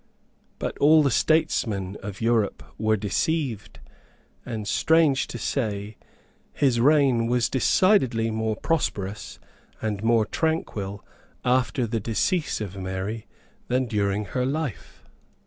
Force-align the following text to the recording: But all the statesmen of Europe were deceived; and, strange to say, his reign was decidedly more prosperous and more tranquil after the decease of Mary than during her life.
But 0.57 0.75
all 0.79 1.03
the 1.03 1.11
statesmen 1.11 1.95
of 2.01 2.21
Europe 2.21 2.63
were 2.79 2.97
deceived; 2.97 3.79
and, 4.43 4.67
strange 4.67 5.27
to 5.27 5.37
say, 5.37 5.95
his 6.53 6.79
reign 6.79 7.27
was 7.27 7.49
decidedly 7.49 8.31
more 8.31 8.55
prosperous 8.55 9.37
and 9.79 10.01
more 10.03 10.25
tranquil 10.25 11.05
after 11.45 11.85
the 11.85 11.99
decease 11.99 12.59
of 12.61 12.75
Mary 12.77 13.27
than 13.67 13.85
during 13.85 14.25
her 14.25 14.43
life. 14.43 15.03